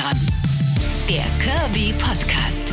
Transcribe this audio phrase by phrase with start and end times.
[0.00, 0.16] Instagram.
[1.08, 2.69] Der Kirby Podcast.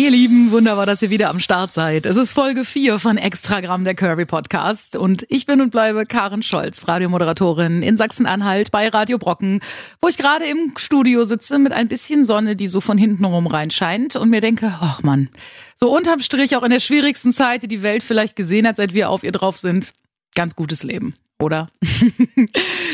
[0.00, 2.06] Ihr Lieben, wunderbar, dass ihr wieder am Start seid.
[2.06, 6.42] Es ist Folge 4 von Extragramm der Kirby Podcast und ich bin und bleibe Karen
[6.42, 9.60] Scholz, Radiomoderatorin in Sachsen-Anhalt bei Radio Brocken,
[10.00, 13.46] wo ich gerade im Studio sitze mit ein bisschen Sonne, die so von hinten rum
[13.46, 15.28] reinscheint und mir denke, ach Mann,
[15.76, 18.94] so unterm Strich auch in der schwierigsten Zeit, die die Welt vielleicht gesehen hat, seit
[18.94, 19.92] wir auf ihr drauf sind,
[20.34, 21.68] ganz gutes Leben oder?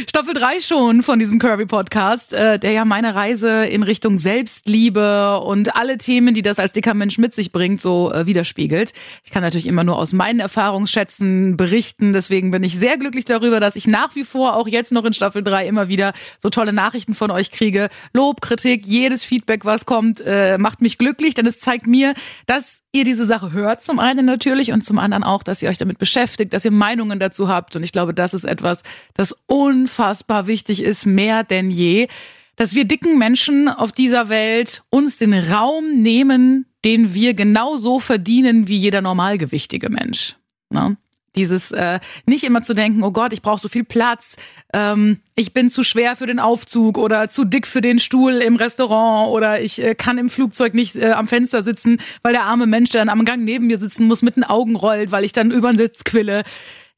[0.08, 5.74] Staffel 3 schon von diesem Kirby-Podcast, äh, der ja meine Reise in Richtung Selbstliebe und
[5.74, 8.92] alle Themen, die das als dicker Mensch mit sich bringt, so äh, widerspiegelt.
[9.24, 13.58] Ich kann natürlich immer nur aus meinen Erfahrungsschätzen berichten, deswegen bin ich sehr glücklich darüber,
[13.58, 16.72] dass ich nach wie vor auch jetzt noch in Staffel 3 immer wieder so tolle
[16.72, 17.88] Nachrichten von euch kriege.
[18.12, 22.14] Lob, Kritik, jedes Feedback, was kommt, äh, macht mich glücklich, denn es zeigt mir,
[22.46, 25.78] dass ihr diese Sache hört, zum einen natürlich und zum anderen auch, dass ihr euch
[25.78, 27.76] damit beschäftigt, dass ihr Meinungen dazu habt.
[27.76, 28.82] Und ich glaube, das ist etwas,
[29.14, 32.08] das unfassbar wichtig ist, mehr denn je,
[32.56, 38.66] dass wir dicken Menschen auf dieser Welt uns den Raum nehmen, den wir genauso verdienen
[38.66, 40.36] wie jeder normalgewichtige Mensch.
[40.70, 40.96] Ne?
[41.36, 44.36] Dieses äh, nicht immer zu denken, oh Gott, ich brauche so viel Platz,
[44.72, 48.56] ähm, ich bin zu schwer für den Aufzug oder zu dick für den Stuhl im
[48.56, 52.66] Restaurant oder ich äh, kann im Flugzeug nicht äh, am Fenster sitzen, weil der arme
[52.66, 55.50] Mensch, dann am Gang neben mir sitzen muss, mit den Augen rollt, weil ich dann
[55.50, 56.42] über den Sitz quille.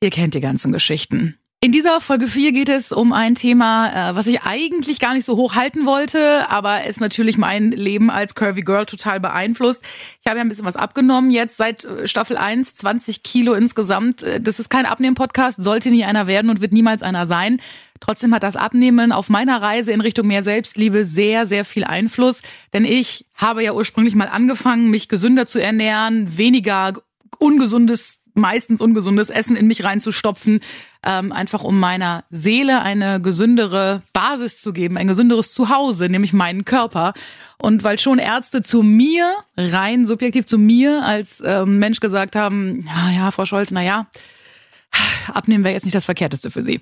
[0.00, 1.36] Ihr kennt die ganzen Geschichten.
[1.61, 5.25] In dieser Folge 4 geht es um ein Thema, äh, was ich eigentlich gar nicht
[5.25, 9.83] so hoch halten wollte, aber es natürlich mein Leben als Curvy Girl total beeinflusst.
[10.20, 14.23] Ich habe ja ein bisschen was abgenommen jetzt seit äh, Staffel 1, 20 Kilo insgesamt.
[14.23, 17.61] Äh, das ist kein Abnehmen-Podcast, sollte nie einer werden und wird niemals einer sein.
[17.98, 22.41] Trotzdem hat das Abnehmen auf meiner Reise in Richtung mehr Selbstliebe sehr, sehr viel Einfluss.
[22.72, 26.93] Denn ich habe ja ursprünglich mal angefangen, mich gesünder zu ernähren, weniger
[27.41, 30.61] ungesundes meistens ungesundes Essen in mich reinzustopfen,
[31.05, 36.65] ähm, einfach um meiner Seele eine gesündere Basis zu geben, ein gesünderes Zuhause, nämlich meinen
[36.65, 37.15] Körper.
[37.59, 42.87] Und weil schon Ärzte zu mir, rein subjektiv zu mir als ähm, Mensch gesagt haben,
[42.87, 44.06] ja, ja, Frau Scholz, na ja,
[45.32, 46.81] abnehmen wäre jetzt nicht das Verkehrteste für Sie.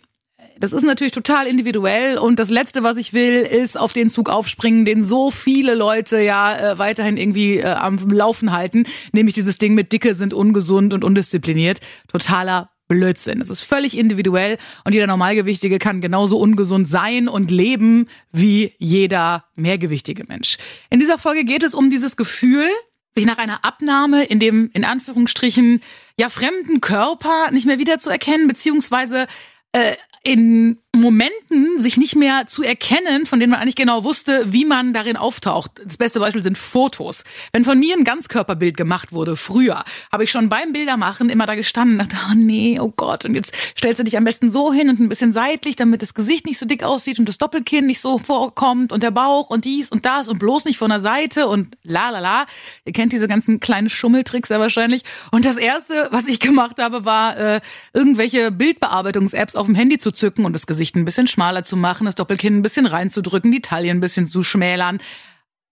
[0.58, 4.30] Das ist natürlich total individuell und das Letzte, was ich will, ist auf den Zug
[4.30, 9.58] aufspringen, den so viele Leute ja äh, weiterhin irgendwie äh, am Laufen halten, nämlich dieses
[9.58, 11.80] Ding mit Dicke sind ungesund und undiszipliniert.
[12.08, 13.40] Totaler Blödsinn.
[13.40, 19.44] Es ist völlig individuell und jeder Normalgewichtige kann genauso ungesund sein und leben wie jeder
[19.56, 20.56] mehrgewichtige Mensch.
[20.88, 22.68] In dieser Folge geht es um dieses Gefühl,
[23.14, 25.82] sich nach einer Abnahme in dem in Anführungsstrichen
[26.18, 29.26] ja fremden Körper nicht mehr wiederzuerkennen, beziehungsweise
[29.72, 29.96] äh,
[30.26, 34.92] in Momenten sich nicht mehr zu erkennen, von denen man eigentlich genau wusste, wie man
[34.92, 35.70] darin auftaucht.
[35.84, 37.24] Das beste Beispiel sind Fotos.
[37.52, 41.54] Wenn von mir ein Ganzkörperbild gemacht wurde, früher, habe ich schon beim Bildermachen immer da
[41.54, 44.72] gestanden und dachte, oh nee, oh Gott, und jetzt stellst du dich am besten so
[44.72, 47.86] hin und ein bisschen seitlich, damit das Gesicht nicht so dick aussieht und das Doppelkinn
[47.86, 51.00] nicht so vorkommt und der Bauch und dies und das und bloß nicht von der
[51.00, 52.46] Seite und la la la.
[52.84, 55.02] Ihr kennt diese ganzen kleinen Schummeltricks ja wahrscheinlich.
[55.30, 57.60] Und das erste, was ich gemacht habe, war äh,
[57.92, 61.76] irgendwelche Bildbearbeitungs-Apps auf dem Handy zu zücken und das Gesicht Gesicht ein bisschen schmaler zu
[61.76, 64.98] machen, das Doppelkinn ein bisschen reinzudrücken, die Taille ein bisschen zu schmälern.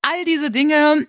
[0.03, 1.07] All diese Dinge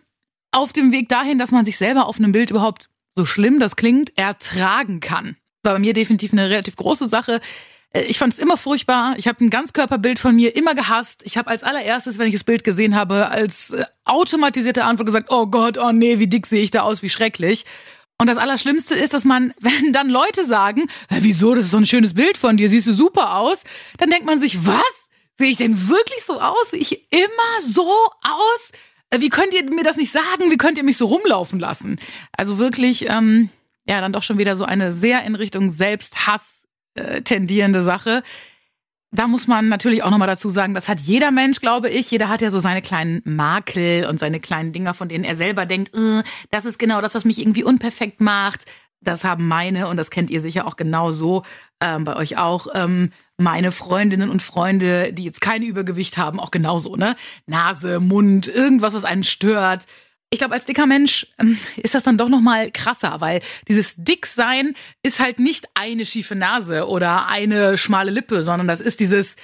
[0.52, 3.76] auf dem Weg dahin, dass man sich selber auf einem Bild überhaupt, so schlimm das
[3.76, 5.38] klingt, ertragen kann.
[5.64, 7.42] War bei mir definitiv eine relativ große Sache.
[7.90, 9.16] Äh, ich fand es immer furchtbar.
[9.18, 11.24] Ich habe ein Ganzkörperbild von mir immer gehasst.
[11.26, 15.32] Ich habe als allererstes, wenn ich das Bild gesehen habe, als äh, automatisierte Antwort gesagt,
[15.32, 17.66] oh Gott, oh nee, wie dick sehe ich da aus, wie schrecklich.
[18.18, 21.86] Und das Allerschlimmste ist, dass man, wenn dann Leute sagen, wieso, das ist so ein
[21.86, 23.64] schönes Bild von dir, siehst du super aus,
[23.98, 24.84] dann denkt man sich, was?
[25.38, 26.72] Sehe ich denn wirklich so aus?
[26.72, 27.90] Sehe ich immer so
[28.22, 28.72] aus?
[29.10, 30.50] Äh, wie könnt ihr mir das nicht sagen?
[30.50, 32.00] Wie könnt ihr mich so rumlaufen lassen?
[32.38, 33.50] Also wirklich, ähm,
[33.88, 36.64] ja, dann doch schon wieder so eine sehr in Richtung Selbsthass
[36.96, 38.24] äh, tendierende Sache
[39.20, 42.10] da muss man natürlich auch nochmal dazu sagen, das hat jeder Mensch, glaube ich.
[42.12, 45.66] Jeder hat ja so seine kleinen Makel und seine kleinen Dinger, von denen er selber
[45.66, 48.66] denkt, äh, das ist genau das, was mich irgendwie unperfekt macht.
[49.02, 51.44] Das haben meine, und das kennt ihr sicher auch genauso,
[51.80, 56.52] ähm, bei euch auch, ähm, meine Freundinnen und Freunde, die jetzt kein Übergewicht haben, auch
[56.52, 57.16] genauso, ne?
[57.46, 59.86] Nase, Mund, irgendwas, was einen stört
[60.30, 63.96] ich glaube, als dicker Mensch ähm, ist das dann doch noch mal krasser, weil dieses
[63.98, 64.74] Dicksein
[65.04, 69.36] ist halt nicht eine schiefe Nase oder eine schmale Lippe, sondern das ist dieses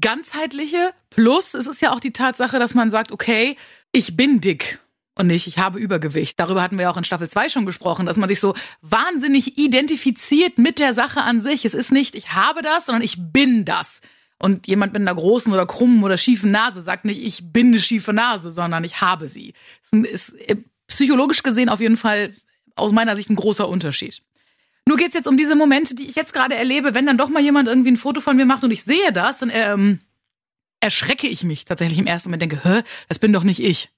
[0.00, 0.92] ganzheitliche.
[1.10, 3.56] Plus, es ist ja auch die Tatsache, dass man sagt, okay,
[3.92, 4.78] ich bin dick
[5.18, 6.38] und nicht, ich habe Übergewicht.
[6.38, 10.58] Darüber hatten wir auch in Staffel 2 schon gesprochen, dass man sich so wahnsinnig identifiziert
[10.58, 11.64] mit der Sache an sich.
[11.64, 14.02] Es ist nicht, ich habe das, sondern ich bin das.
[14.38, 17.80] Und jemand mit einer großen oder krummen oder schiefen Nase sagt nicht, ich bin eine
[17.80, 19.54] schiefe Nase, sondern ich habe sie.
[19.90, 20.56] Das ist äh,
[20.88, 22.34] psychologisch gesehen auf jeden Fall
[22.74, 24.22] aus meiner Sicht ein großer Unterschied.
[24.86, 27.42] Nur geht's jetzt um diese Momente, die ich jetzt gerade erlebe, wenn dann doch mal
[27.42, 29.98] jemand irgendwie ein Foto von mir macht und ich sehe das, dann ähm,
[30.80, 33.90] erschrecke ich mich tatsächlich im ersten Moment, denke, hä, das bin doch nicht ich.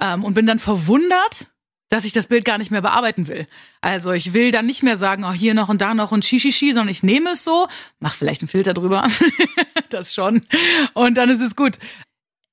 [0.00, 1.48] Ähm, und bin dann verwundert,
[1.90, 3.46] dass ich das Bild gar nicht mehr bearbeiten will.
[3.82, 6.72] Also ich will dann nicht mehr sagen, oh, hier noch und da noch und Shishishi,
[6.72, 9.06] sondern ich nehme es so, mach vielleicht einen Filter drüber,
[9.90, 10.42] das schon,
[10.94, 11.74] und dann ist es gut.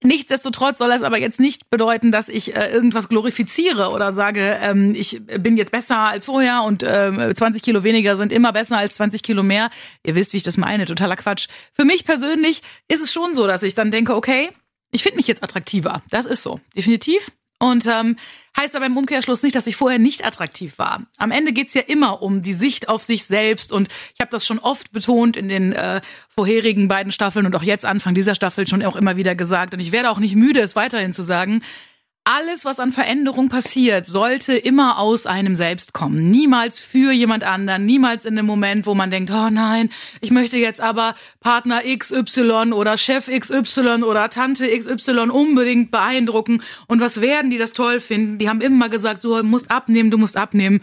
[0.03, 4.93] Nichtsdestotrotz soll das aber jetzt nicht bedeuten, dass ich äh, irgendwas glorifiziere oder sage, ähm,
[4.95, 8.95] ich bin jetzt besser als vorher und äh, 20 Kilo weniger sind immer besser als
[8.95, 9.71] 20 Kilo mehr.
[10.05, 11.47] Ihr wisst, wie ich das meine, totaler Quatsch.
[11.73, 14.51] Für mich persönlich ist es schon so, dass ich dann denke, okay,
[14.91, 16.03] ich finde mich jetzt attraktiver.
[16.11, 17.31] Das ist so, definitiv.
[17.59, 18.17] Und ähm,
[18.55, 21.07] heißt aber im Umkehrschluss nicht, dass ich vorher nicht attraktiv war.
[21.17, 23.71] Am Ende geht's ja immer um die Sicht auf sich selbst.
[23.71, 27.63] Und ich habe das schon oft betont in den äh, vorherigen beiden Staffeln und auch
[27.63, 29.73] jetzt Anfang dieser Staffel schon auch immer wieder gesagt.
[29.73, 31.61] Und ich werde auch nicht müde, es weiterhin zu sagen
[32.27, 36.29] alles, was an Veränderung passiert, sollte immer aus einem selbst kommen.
[36.29, 39.89] Niemals für jemand anderen, niemals in dem Moment, wo man denkt, oh nein,
[40.19, 46.61] ich möchte jetzt aber Partner XY oder Chef XY oder Tante XY unbedingt beeindrucken.
[46.87, 48.39] Und was werden die das toll finden?
[48.39, 50.81] Die haben immer gesagt, du musst abnehmen, du musst abnehmen.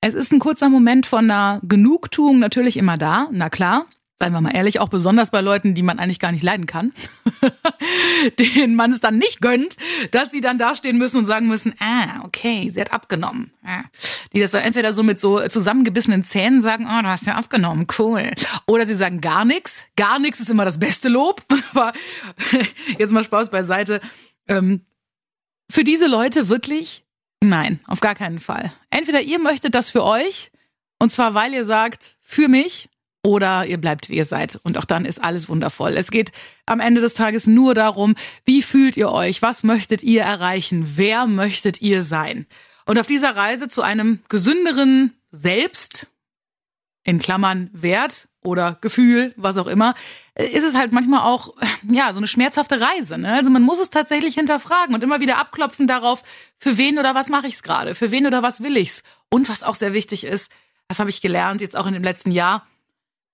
[0.00, 3.86] Es ist ein kurzer Moment von einer Genugtuung natürlich immer da, na klar
[4.18, 6.92] seien wir mal ehrlich, auch besonders bei Leuten, die man eigentlich gar nicht leiden kann,
[8.38, 9.76] denen man es dann nicht gönnt,
[10.10, 13.52] dass sie dann dastehen müssen und sagen müssen, ah, okay, sie hat abgenommen.
[13.64, 13.84] Ah.
[14.32, 17.86] Die das dann entweder so mit so zusammengebissenen Zähnen sagen, oh, du hast ja abgenommen,
[17.98, 18.30] cool.
[18.66, 19.84] Oder sie sagen gar nichts.
[19.96, 21.42] Gar nichts ist immer das beste Lob.
[21.70, 21.92] Aber
[22.98, 24.00] jetzt mal Spaß beiseite.
[24.48, 24.84] Ähm,
[25.70, 27.04] für diese Leute wirklich?
[27.40, 28.72] Nein, auf gar keinen Fall.
[28.90, 30.50] Entweder ihr möchtet das für euch,
[30.98, 32.88] und zwar weil ihr sagt, für mich,
[33.22, 34.58] oder ihr bleibt, wie ihr seid.
[34.62, 35.92] Und auch dann ist alles wundervoll.
[35.92, 36.32] Es geht
[36.66, 39.42] am Ende des Tages nur darum, wie fühlt ihr euch?
[39.42, 40.92] Was möchtet ihr erreichen?
[40.96, 42.46] Wer möchtet ihr sein?
[42.86, 46.06] Und auf dieser Reise zu einem gesünderen Selbst,
[47.04, 49.94] in Klammern Wert oder Gefühl, was auch immer,
[50.34, 51.54] ist es halt manchmal auch,
[51.90, 53.16] ja, so eine schmerzhafte Reise.
[53.16, 53.32] Ne?
[53.32, 56.22] Also man muss es tatsächlich hinterfragen und immer wieder abklopfen darauf,
[56.58, 57.94] für wen oder was mache ich es gerade?
[57.94, 59.02] Für wen oder was will ich's?
[59.30, 60.52] Und was auch sehr wichtig ist,
[60.86, 62.66] das habe ich gelernt, jetzt auch in dem letzten Jahr,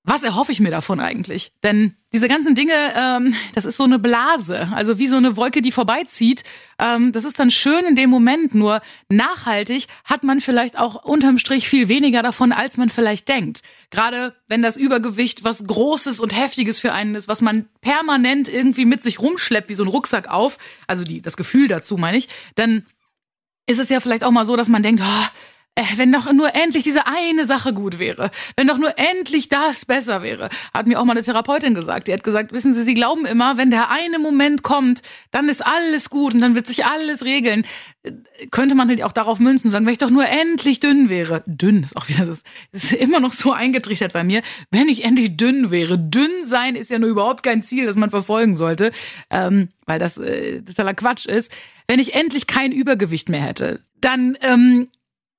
[0.07, 1.53] was erhoffe ich mir davon eigentlich?
[1.63, 5.63] Denn diese ganzen Dinge, ähm, das ist so eine Blase, also wie so eine Wolke,
[5.63, 6.45] die vorbeizieht.
[6.79, 11.39] Ähm, das ist dann schön in dem Moment, nur nachhaltig hat man vielleicht auch unterm
[11.39, 13.63] Strich viel weniger davon, als man vielleicht denkt.
[13.91, 18.85] Gerade wenn das Übergewicht was Großes und Heftiges für einen ist, was man permanent irgendwie
[18.85, 22.29] mit sich rumschleppt, wie so ein Rucksack auf, also die, das Gefühl dazu meine ich,
[22.57, 22.85] dann
[23.67, 25.27] ist es ja vielleicht auch mal so, dass man denkt, oh,
[25.97, 30.23] wenn doch nur endlich diese eine Sache gut wäre, wenn doch nur endlich das besser
[30.23, 32.07] wäre, hat mir auch mal eine Therapeutin gesagt.
[32.07, 35.67] Die hat gesagt, wissen Sie, Sie glauben immer, wenn der eine Moment kommt, dann ist
[35.67, 37.67] alles gut und dann wird sich alles regeln.
[38.05, 38.13] Äh,
[38.51, 41.43] könnte man halt auch darauf münzen, sagen, wenn ich doch nur endlich dünn wäre.
[41.47, 42.43] Dünn ist auch wieder, das
[42.73, 44.43] ist immer noch so eingetrichtert bei mir.
[44.71, 45.99] Wenn ich endlich dünn wäre.
[45.99, 48.93] Dünn sein ist ja nur überhaupt kein Ziel, das man verfolgen sollte,
[49.31, 51.51] ähm, weil das äh, totaler Quatsch ist.
[51.89, 54.89] Wenn ich endlich kein Übergewicht mehr hätte, dann ähm,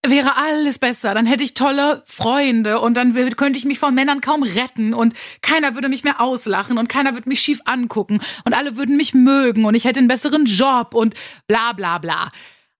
[0.09, 1.13] wäre alles besser.
[1.13, 5.13] Dann hätte ich tolle Freunde und dann könnte ich mich von Männern kaum retten und
[5.41, 9.13] keiner würde mich mehr auslachen und keiner würde mich schief angucken und alle würden mich
[9.13, 11.15] mögen und ich hätte einen besseren Job und
[11.47, 12.31] bla bla bla.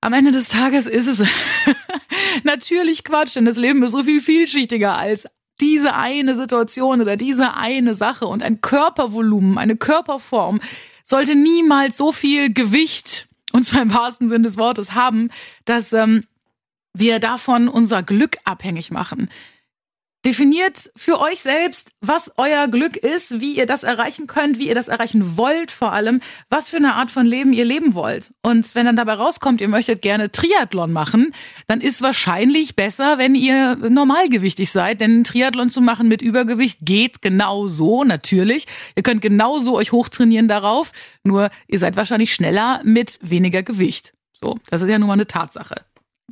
[0.01, 1.23] Am Ende des Tages ist es
[2.43, 5.27] natürlich Quatsch, denn das Leben ist so viel vielschichtiger als
[5.61, 10.59] diese eine Situation oder diese eine Sache und ein Körpervolumen, eine Körperform
[11.03, 15.29] sollte niemals so viel Gewicht, und zwar im wahrsten Sinn des Wortes, haben,
[15.63, 16.25] dass ähm,
[16.97, 19.29] wir davon unser Glück abhängig machen.
[20.25, 24.73] Definiert für euch selbst, was euer Glück ist, wie ihr das erreichen könnt, wie ihr
[24.73, 28.33] das erreichen wollt vor allem, was für eine Art von Leben ihr leben wollt.
[28.41, 31.31] Und wenn dann dabei rauskommt, ihr möchtet gerne Triathlon machen,
[31.67, 37.21] dann ist wahrscheinlich besser, wenn ihr normalgewichtig seid, denn Triathlon zu machen mit Übergewicht geht
[37.21, 38.65] genau so, natürlich.
[38.95, 40.91] Ihr könnt genauso euch hochtrainieren darauf,
[41.23, 44.15] nur ihr seid wahrscheinlich schneller mit weniger Gewicht.
[44.33, 45.75] So, das ist ja nun mal eine Tatsache.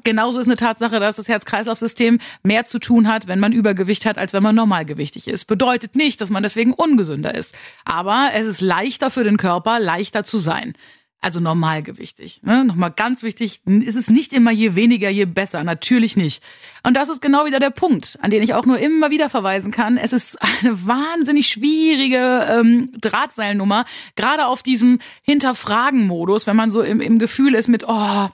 [0.03, 4.17] Genauso ist eine Tatsache, dass das Herz-Kreislauf-System mehr zu tun hat, wenn man Übergewicht hat,
[4.17, 5.45] als wenn man normalgewichtig ist.
[5.45, 7.53] Bedeutet nicht, dass man deswegen ungesünder ist.
[7.85, 10.73] Aber es ist leichter für den Körper, leichter zu sein.
[11.21, 12.41] Also normalgewichtig.
[12.43, 12.65] Ne?
[12.65, 15.63] Nochmal ganz wichtig, ist es nicht immer je weniger, je besser.
[15.63, 16.43] Natürlich nicht.
[16.85, 19.71] Und das ist genau wieder der Punkt, an den ich auch nur immer wieder verweisen
[19.71, 19.95] kann.
[19.95, 23.85] Es ist eine wahnsinnig schwierige ähm, Drahtseilnummer,
[24.17, 28.27] gerade auf diesem Hinterfragen-Modus, wenn man so im, im Gefühl ist mit, oh,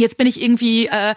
[0.00, 1.14] Jetzt bin ich irgendwie äh,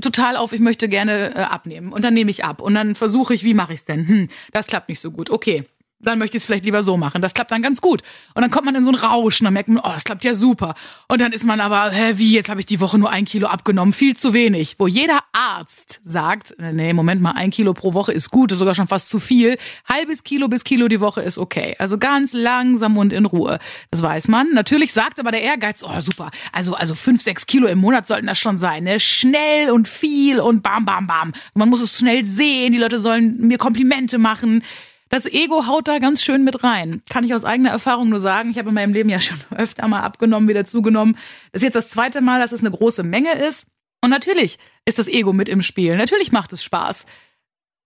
[0.00, 1.92] total auf, ich möchte gerne äh, abnehmen.
[1.92, 2.60] Und dann nehme ich ab.
[2.60, 4.08] Und dann versuche ich, wie mache ich es denn?
[4.08, 5.30] Hm, das klappt nicht so gut.
[5.30, 5.64] Okay.
[6.06, 7.20] Dann möchte ich es vielleicht lieber so machen.
[7.20, 8.02] Das klappt dann ganz gut.
[8.34, 10.24] Und dann kommt man in so einen Rausch und dann merkt man, oh, das klappt
[10.24, 10.74] ja super.
[11.08, 13.48] Und dann ist man aber, hä, wie, jetzt habe ich die Woche nur ein Kilo
[13.48, 14.76] abgenommen, viel zu wenig.
[14.78, 18.74] Wo jeder Arzt sagt, nee, Moment mal, ein Kilo pro Woche ist gut, ist sogar
[18.74, 19.58] schon fast zu viel.
[19.88, 21.74] Halbes Kilo bis Kilo die Woche ist okay.
[21.78, 23.58] Also ganz langsam und in Ruhe.
[23.90, 24.52] Das weiß man.
[24.52, 28.26] Natürlich sagt aber der Ehrgeiz, oh super, also, also fünf, sechs Kilo im Monat sollten
[28.26, 28.84] das schon sein.
[28.84, 29.00] Ne?
[29.00, 31.32] Schnell und viel und bam, bam, bam.
[31.54, 34.62] Man muss es schnell sehen, die Leute sollen mir Komplimente machen.
[35.08, 37.02] Das Ego haut da ganz schön mit rein.
[37.08, 38.50] Kann ich aus eigener Erfahrung nur sagen.
[38.50, 41.16] Ich habe in meinem Leben ja schon öfter mal abgenommen, wieder zugenommen.
[41.52, 43.68] Das ist jetzt das zweite Mal, dass es eine große Menge ist.
[44.02, 45.96] Und natürlich ist das Ego mit im Spiel.
[45.96, 47.06] Natürlich macht es Spaß.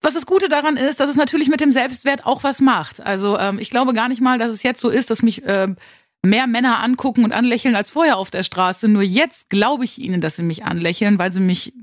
[0.02, 3.00] Was das Gute daran ist, dass es natürlich mit dem Selbstwert auch was macht.
[3.00, 5.68] Also ähm, ich glaube gar nicht mal, dass es jetzt so ist, dass mich äh,
[6.22, 8.88] mehr Männer angucken und anlächeln als vorher auf der Straße.
[8.88, 11.74] Nur jetzt glaube ich ihnen, dass sie mich anlächeln, weil sie mich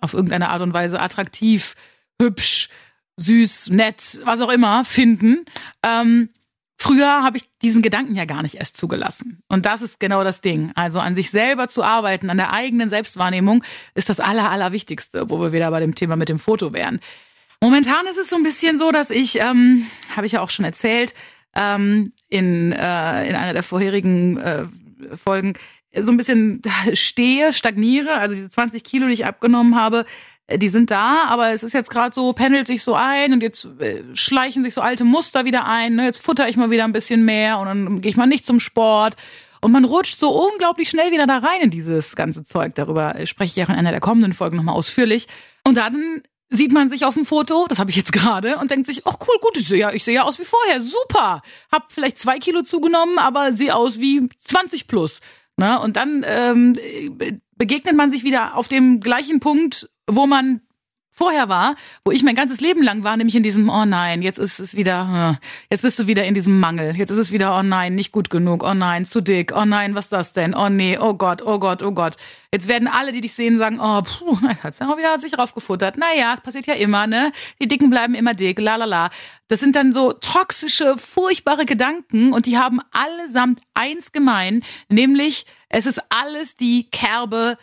[0.00, 1.74] auf irgendeine Art und Weise attraktiv,
[2.20, 2.68] hübsch,
[3.16, 5.44] süß, nett, was auch immer finden.
[5.82, 6.28] Ähm,
[6.76, 9.42] früher habe ich diesen Gedanken ja gar nicht erst zugelassen.
[9.48, 10.72] Und das ist genau das Ding.
[10.74, 15.40] Also an sich selber zu arbeiten, an der eigenen Selbstwahrnehmung ist das Aller, Allerwichtigste, wo
[15.40, 17.00] wir wieder bei dem Thema mit dem Foto wären.
[17.60, 20.64] Momentan ist es so ein bisschen so, dass ich, ähm, habe ich ja auch schon
[20.64, 21.14] erzählt,
[21.56, 24.66] ähm, in, äh, in einer der vorherigen äh,
[25.16, 25.54] Folgen,
[25.96, 28.14] so ein bisschen stehe, stagniere.
[28.14, 30.04] Also diese 20 Kilo, die ich abgenommen habe,
[30.52, 33.66] die sind da, aber es ist jetzt gerade so, pendelt sich so ein und jetzt
[33.80, 35.96] äh, schleichen sich so alte Muster wieder ein.
[35.96, 36.04] Ne?
[36.04, 38.60] Jetzt futter ich mal wieder ein bisschen mehr und dann gehe ich mal nicht zum
[38.60, 39.16] Sport.
[39.62, 42.74] Und man rutscht so unglaublich schnell wieder da rein in dieses ganze Zeug.
[42.74, 45.26] Darüber spreche ich auch in einer der kommenden Folgen nochmal ausführlich.
[45.66, 46.20] Und dann
[46.50, 49.16] sieht man sich auf dem Foto, das habe ich jetzt gerade, und denkt sich, ach
[49.26, 51.40] cool, gut, ich sehe ja, ich sehe ja aus wie vorher, super.
[51.72, 55.20] Hab vielleicht zwei Kilo zugenommen, aber sehe aus wie 20 plus.
[55.56, 55.80] Ne?
[55.80, 56.76] Und dann ähm,
[57.56, 60.60] begegnet man sich wieder auf dem gleichen Punkt, wo man
[61.14, 64.38] vorher war, wo ich mein ganzes Leben lang war, nämlich in diesem, oh nein, jetzt
[64.38, 66.96] ist es wieder, äh, jetzt bist du wieder in diesem Mangel.
[66.96, 69.94] Jetzt ist es wieder, oh nein, nicht gut genug, oh nein, zu dick, oh nein,
[69.94, 70.54] was ist das denn?
[70.54, 72.16] Oh nee, oh Gott, oh Gott, oh Gott.
[72.52, 75.38] Jetzt werden alle, die dich sehen, sagen, oh, puh, jetzt hat's ja auch wieder sich
[75.38, 75.96] raufgefuttert.
[75.96, 77.30] Naja, es passiert ja immer, ne?
[77.62, 79.10] Die Dicken bleiben immer dick, la la la.
[79.46, 85.86] Das sind dann so toxische, furchtbare Gedanken und die haben allesamt eins gemein, nämlich es
[85.86, 87.56] ist alles die Kerbe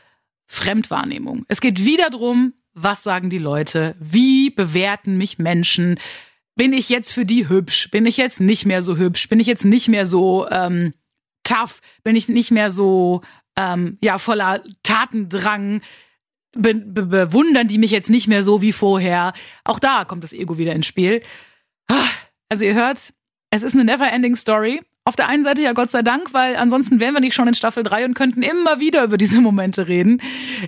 [0.51, 1.46] Fremdwahrnehmung.
[1.48, 3.96] Es geht wieder drum, was sagen die Leute?
[4.00, 5.98] Wie bewerten mich Menschen?
[6.55, 7.89] Bin ich jetzt für die hübsch?
[7.89, 9.29] Bin ich jetzt nicht mehr so hübsch?
[9.29, 10.93] Bin ich jetzt nicht mehr so ähm,
[11.43, 11.79] tough?
[12.03, 13.22] Bin ich nicht mehr so
[13.58, 15.81] ähm, ja voller Tatendrang?
[16.53, 19.31] Be be bewundern die mich jetzt nicht mehr so wie vorher?
[19.63, 21.24] Auch da kommt das Ego wieder ins Spiel.
[21.88, 22.10] Ah,
[22.50, 23.13] also ihr hört,
[23.51, 24.81] es ist eine never-ending Story.
[25.03, 27.55] Auf der einen Seite ja Gott sei Dank, weil ansonsten wären wir nicht schon in
[27.55, 30.22] Staffel 3 und könnten immer wieder über diese Momente reden.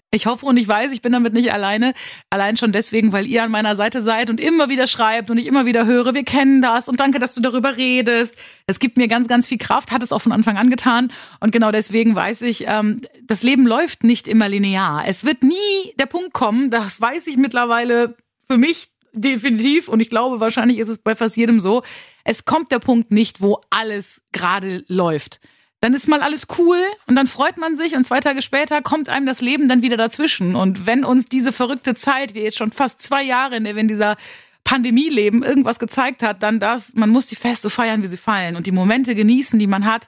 [0.09, 1.93] Ich hoffe und ich weiß, ich bin damit nicht alleine.
[2.31, 5.45] Allein schon deswegen, weil ihr an meiner Seite seid und immer wieder schreibt und ich
[5.45, 8.35] immer wieder höre, wir kennen das und danke, dass du darüber redest.
[8.65, 11.11] Es gibt mir ganz, ganz viel Kraft, hat es auch von Anfang an getan.
[11.39, 15.03] Und genau deswegen weiß ich, ähm, das Leben läuft nicht immer linear.
[15.05, 18.15] Es wird nie der Punkt kommen, das weiß ich mittlerweile
[18.49, 21.83] für mich definitiv und ich glaube, wahrscheinlich ist es bei fast jedem so,
[22.23, 25.39] es kommt der Punkt nicht, wo alles gerade läuft.
[25.81, 29.09] Dann ist mal alles cool und dann freut man sich und zwei Tage später kommt
[29.09, 30.55] einem das Leben dann wieder dazwischen.
[30.55, 34.15] Und wenn uns diese verrückte Zeit, die jetzt schon fast zwei Jahre in, in dieser
[34.63, 38.55] Pandemie leben, irgendwas gezeigt hat, dann das, man muss die Feste feiern, wie sie fallen
[38.55, 40.07] und die Momente genießen, die man hat.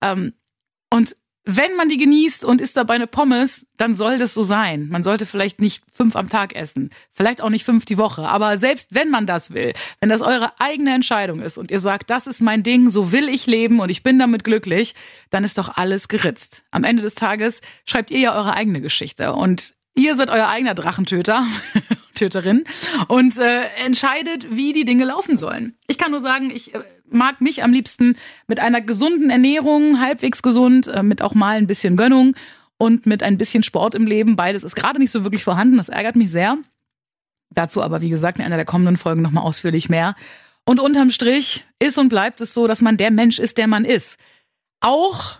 [0.00, 0.32] Ähm,
[0.90, 1.16] und
[1.48, 4.88] wenn man die genießt und isst dabei eine Pommes, dann soll das so sein.
[4.88, 8.58] Man sollte vielleicht nicht fünf am Tag essen, vielleicht auch nicht fünf die Woche, aber
[8.58, 12.26] selbst wenn man das will, wenn das eure eigene Entscheidung ist und ihr sagt, das
[12.26, 14.96] ist mein Ding, so will ich leben und ich bin damit glücklich,
[15.30, 16.64] dann ist doch alles geritzt.
[16.72, 20.74] Am Ende des Tages schreibt ihr ja eure eigene Geschichte und ihr seid euer eigener
[20.74, 21.46] Drachentöter.
[22.16, 22.64] Töterin
[23.08, 25.76] und äh, entscheidet, wie die Dinge laufen sollen.
[25.86, 26.80] Ich kann nur sagen, ich äh,
[27.16, 31.66] mag mich am liebsten mit einer gesunden Ernährung, halbwegs gesund, äh, mit auch mal ein
[31.66, 32.36] bisschen Gönnung
[32.78, 34.36] und mit ein bisschen Sport im Leben.
[34.36, 35.76] Beides ist gerade nicht so wirklich vorhanden.
[35.76, 36.58] Das ärgert mich sehr.
[37.50, 40.14] Dazu aber, wie gesagt, in einer der kommenden Folgen nochmal ausführlich mehr.
[40.64, 43.84] Und unterm Strich ist und bleibt es so, dass man der Mensch ist, der man
[43.84, 44.18] ist.
[44.80, 45.38] Auch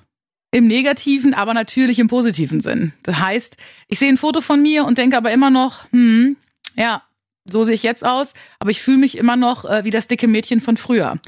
[0.53, 2.93] im negativen, aber natürlich im positiven Sinn.
[3.03, 3.57] Das heißt,
[3.89, 6.37] ich sehe ein Foto von mir und denke aber immer noch, hm,
[6.77, 7.03] ja,
[7.45, 10.29] so sehe ich jetzt aus, aber ich fühle mich immer noch äh, wie das dicke
[10.29, 11.19] Mädchen von früher.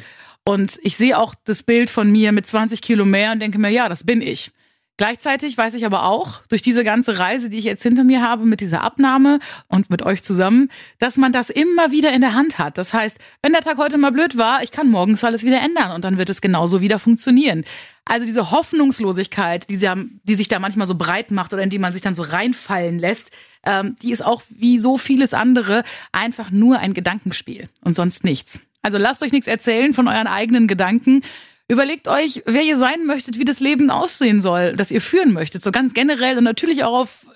[0.49, 3.69] Und ich sehe auch das Bild von mir mit 20 Kilo mehr und denke mir,
[3.69, 4.51] ja, das bin ich.
[4.97, 8.47] Gleichzeitig weiß ich aber auch, durch diese ganze Reise, die ich jetzt hinter mir habe,
[8.47, 12.59] mit dieser Abnahme und mit euch zusammen, dass man das immer wieder in der Hand
[12.59, 12.79] hat.
[12.79, 15.93] Das heißt, wenn der Tag heute mal blöd war, ich kann morgens alles wieder ändern
[15.93, 17.67] und dann wird es genauso wieder funktionieren.
[18.07, 22.01] Also diese Hoffnungslosigkeit, die, sich da manchmal so breit macht oder in die man sich
[22.01, 23.33] dann so reinfallen lässt,
[23.67, 28.61] ähm, die ist auch wie so vieles andere einfach nur ein Gedankenspiel und sonst nichts.
[28.83, 31.23] Also lasst euch nichts erzählen von euren eigenen Gedanken.
[31.71, 35.63] Überlegt euch, wer ihr sein möchtet, wie das Leben aussehen soll, das ihr führen möchtet.
[35.63, 37.27] So ganz generell und natürlich auch auf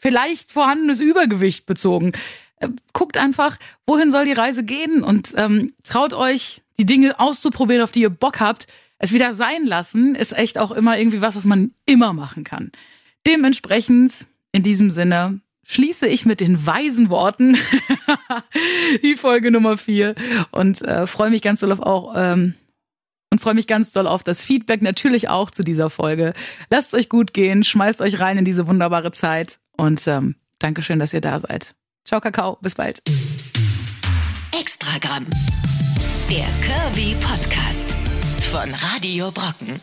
[0.00, 2.12] vielleicht vorhandenes Übergewicht bezogen.
[2.56, 7.82] Äh, guckt einfach, wohin soll die Reise gehen und ähm, traut euch, die Dinge auszuprobieren,
[7.82, 8.66] auf die ihr Bock habt.
[8.98, 12.72] Es wieder sein lassen ist echt auch immer irgendwie was, was man immer machen kann.
[13.26, 17.56] Dementsprechend, in diesem Sinne, schließe ich mit den weisen Worten
[19.02, 20.14] die Folge Nummer vier
[20.50, 22.54] und äh, freue mich ganz doll auf auch ähm,
[23.30, 26.34] und freue mich ganz doll auf das Feedback natürlich auch zu dieser Folge.
[26.70, 30.98] Lasst es euch gut gehen, schmeißt euch rein in diese wunderbare Zeit und ähm, Dankeschön,
[30.98, 31.74] dass ihr da seid.
[32.04, 33.02] Ciao, Kakao, bis bald.
[34.58, 35.26] Extragramm.
[36.28, 37.96] Der Kirby Podcast
[38.50, 39.80] von Radio Brocken.